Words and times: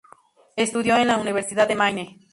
Estudió 0.55 0.97
en 0.97 1.05
la 1.09 1.17
Universidad 1.17 1.67
de 1.67 1.75
Maine. 1.75 2.17